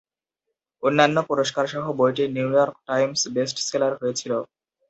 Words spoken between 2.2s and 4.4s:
New York Times best seller হয়েছিল।